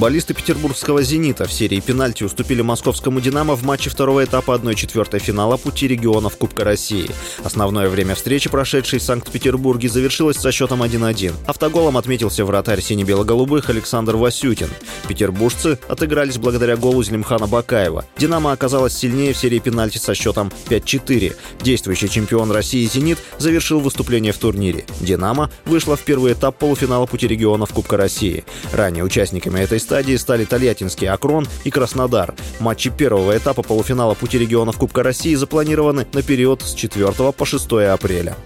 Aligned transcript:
Футболисты 0.00 0.32
петербургского 0.32 1.02
«Зенита» 1.02 1.46
в 1.46 1.52
серии 1.52 1.78
пенальти 1.78 2.24
уступили 2.24 2.62
московскому 2.62 3.20
«Динамо» 3.20 3.54
в 3.54 3.64
матче 3.64 3.90
второго 3.90 4.24
этапа 4.24 4.52
1-4 4.52 5.18
финала 5.18 5.58
пути 5.58 5.86
регионов 5.88 6.38
Кубка 6.38 6.64
России. 6.64 7.10
Основное 7.44 7.90
время 7.90 8.14
встречи, 8.14 8.48
прошедшей 8.48 8.98
в 8.98 9.02
Санкт-Петербурге, 9.02 9.90
завершилось 9.90 10.38
со 10.38 10.52
счетом 10.52 10.82
1-1. 10.82 11.34
Автоголом 11.46 11.98
отметился 11.98 12.46
вратарь 12.46 12.80
сине-бело-голубых 12.80 13.68
Александр 13.68 14.16
Васютин. 14.16 14.70
Петербуржцы 15.06 15.78
отыгрались 15.86 16.38
благодаря 16.38 16.78
голу 16.78 17.02
Зелимхана 17.02 17.46
Бакаева. 17.46 18.06
«Динамо» 18.16 18.52
оказалась 18.52 18.96
сильнее 18.96 19.34
в 19.34 19.36
серии 19.36 19.58
пенальти 19.58 19.98
со 19.98 20.14
счетом 20.14 20.50
5-4. 20.70 21.36
Действующий 21.60 22.08
чемпион 22.08 22.52
России 22.52 22.86
«Зенит» 22.86 23.18
завершил 23.36 23.80
выступление 23.80 24.32
в 24.32 24.38
турнире. 24.38 24.86
«Динамо» 25.00 25.50
вышла 25.66 25.94
в 25.94 26.00
первый 26.00 26.32
этап 26.32 26.56
полуфинала 26.56 27.04
пути 27.04 27.28
регионов 27.28 27.74
Кубка 27.74 27.98
России. 27.98 28.44
Ранее 28.72 29.04
участниками 29.04 29.60
этой 29.60 29.78
стадии 29.90 30.14
стали 30.14 30.44
Тольяттинский 30.44 31.08
Акрон 31.08 31.48
и 31.64 31.70
Краснодар. 31.72 32.36
Матчи 32.60 32.90
первого 32.90 33.36
этапа 33.36 33.62
полуфинала 33.62 34.14
пути 34.14 34.38
регионов 34.38 34.78
Кубка 34.78 35.02
России 35.02 35.34
запланированы 35.34 36.06
на 36.12 36.22
период 36.22 36.62
с 36.62 36.74
4 36.74 37.32
по 37.32 37.44
6 37.44 37.72
апреля. 37.92 38.36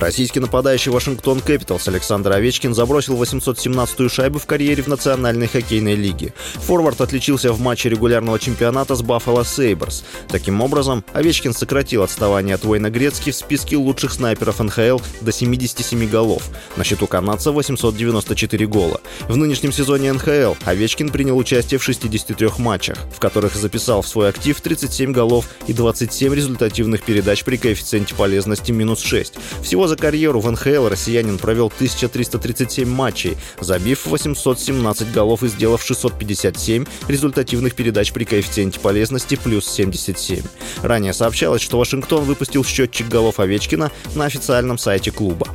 Российский 0.00 0.40
нападающий 0.40 0.90
Вашингтон 0.90 1.40
Кэпиталс 1.40 1.86
Александр 1.86 2.32
Овечкин 2.32 2.74
забросил 2.74 3.22
817-ю 3.22 4.08
шайбу 4.08 4.38
в 4.38 4.46
карьере 4.46 4.82
в 4.82 4.86
Национальной 4.86 5.46
хоккейной 5.46 5.94
лиге. 5.94 6.32
Форвард 6.54 7.02
отличился 7.02 7.52
в 7.52 7.60
матче 7.60 7.90
регулярного 7.90 8.38
чемпионата 8.38 8.94
с 8.94 9.02
Баффало 9.02 9.44
Сейберс. 9.44 10.02
Таким 10.28 10.62
образом, 10.62 11.04
Овечкин 11.12 11.52
сократил 11.52 12.02
отставание 12.02 12.54
от 12.54 12.64
Уэйна 12.64 12.88
Грецки 12.88 13.30
в 13.30 13.36
списке 13.36 13.76
лучших 13.76 14.12
снайперов 14.12 14.60
НХЛ 14.60 15.00
до 15.20 15.32
77 15.32 16.08
голов. 16.08 16.48
На 16.78 16.84
счету 16.84 17.06
канадца 17.06 17.52
894 17.52 18.66
гола. 18.66 19.02
В 19.28 19.36
нынешнем 19.36 19.70
сезоне 19.70 20.14
НХЛ 20.14 20.54
Овечкин 20.64 21.10
принял 21.10 21.36
участие 21.36 21.78
в 21.78 21.84
63 21.84 22.48
матчах, 22.56 22.96
в 23.14 23.20
которых 23.20 23.54
записал 23.54 24.00
в 24.00 24.08
свой 24.08 24.30
актив 24.30 24.58
37 24.58 25.12
голов 25.12 25.46
и 25.66 25.74
27 25.74 26.32
результативных 26.32 27.02
передач 27.02 27.44
при 27.44 27.58
коэффициенте 27.58 28.14
полезности 28.14 28.72
минус 28.72 29.02
6. 29.02 29.34
Всего 29.62 29.89
за 29.90 29.96
карьеру 29.96 30.38
в 30.38 30.48
НХЛ 30.48 30.86
россиянин 30.86 31.36
провел 31.36 31.66
1337 31.66 32.88
матчей, 32.88 33.36
забив 33.58 34.06
817 34.06 35.10
голов 35.10 35.42
и 35.42 35.48
сделав 35.48 35.82
657 35.82 36.84
результативных 37.08 37.74
передач 37.74 38.12
при 38.12 38.22
коэффициенте 38.22 38.78
полезности 38.78 39.34
плюс 39.34 39.68
77. 39.68 40.44
Ранее 40.82 41.12
сообщалось, 41.12 41.60
что 41.60 41.76
Вашингтон 41.76 42.22
выпустил 42.22 42.64
счетчик 42.64 43.08
голов 43.08 43.40
Овечкина 43.40 43.90
на 44.14 44.26
официальном 44.26 44.78
сайте 44.78 45.10
клуба. 45.10 45.48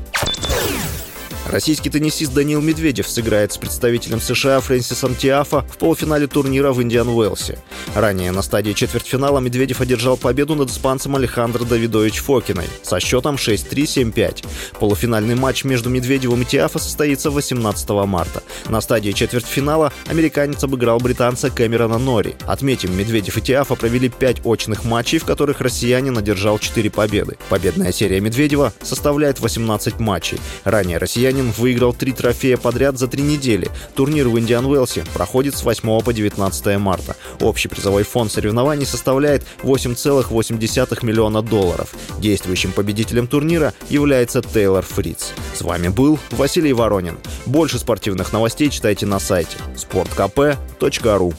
Российский 1.45 1.91
теннисист 1.91 2.33
Даниил 2.33 2.59
Медведев 2.59 3.07
сыграет 3.07 3.53
с 3.53 3.57
представителем 3.57 4.19
США 4.19 4.59
Фрэнсисом 4.59 5.15
Тиафа 5.15 5.61
в 5.61 5.77
полуфинале 5.77 6.25
турнира 6.25 6.73
в 6.73 6.81
Индиан 6.81 7.07
Уэлсе. 7.07 7.59
Ранее 7.93 8.31
на 8.31 8.41
стадии 8.41 8.73
четвертьфинала 8.73 9.39
Медведев 9.39 9.79
одержал 9.79 10.17
победу 10.17 10.55
над 10.55 10.71
испанцем 10.71 11.15
Алехандро 11.15 11.63
Давидович 11.63 12.17
Фокиной 12.19 12.65
со 12.81 12.99
счетом 12.99 13.35
6-3-7-5. 13.35 14.45
Полуфинальный 14.79 15.35
матч 15.35 15.63
между 15.63 15.89
Медведевым 15.89 16.41
и 16.41 16.45
Тиафа 16.45 16.79
состоится 16.79 17.29
18 17.29 17.89
марта. 18.05 18.41
На 18.67 18.81
стадии 18.81 19.11
четвертьфинала 19.11 19.93
американец 20.07 20.63
обыграл 20.63 20.99
британца 20.99 21.51
Кэмерона 21.51 21.99
Нори. 21.99 22.35
Отметим, 22.47 22.97
Медведев 22.97 23.37
и 23.37 23.41
Тиафа 23.41 23.75
провели 23.75 24.09
5 24.09 24.41
очных 24.45 24.83
матчей, 24.83 25.19
в 25.19 25.25
которых 25.25 25.61
россиянин 25.61 26.17
одержал 26.17 26.57
4 26.57 26.89
победы. 26.89 27.37
Победная 27.49 27.91
серия 27.91 28.19
Медведева 28.19 28.73
составляет 28.81 29.39
18 29.39 29.99
матчей. 29.99 30.39
Ранее 30.63 30.97
россияне 30.97 31.34
россиянин 31.35 31.51
выиграл 31.51 31.93
три 31.93 32.13
трофея 32.13 32.57
подряд 32.57 32.97
за 32.97 33.07
три 33.07 33.21
недели. 33.21 33.69
Турнир 33.95 34.27
в 34.27 34.39
Индиан 34.39 34.65
Уэлсе 34.65 35.03
проходит 35.13 35.55
с 35.55 35.63
8 35.63 36.01
по 36.01 36.13
19 36.13 36.77
марта. 36.79 37.15
Общий 37.41 37.67
призовой 37.67 38.03
фонд 38.03 38.31
соревнований 38.31 38.85
составляет 38.85 39.43
8,8 39.63 41.05
миллиона 41.05 41.41
долларов. 41.41 41.93
Действующим 42.19 42.71
победителем 42.71 43.27
турнира 43.27 43.73
является 43.89 44.41
Тейлор 44.41 44.85
Фриц. 44.85 45.33
С 45.53 45.61
вами 45.61 45.89
был 45.89 46.19
Василий 46.31 46.73
Воронин. 46.73 47.17
Больше 47.45 47.79
спортивных 47.79 48.31
новостей 48.31 48.69
читайте 48.69 49.05
на 49.05 49.19
сайте 49.19 49.57
sportkp.ru 49.75 51.33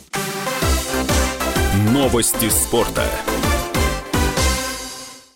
Новости 1.92 2.48
спорта. 2.48 3.04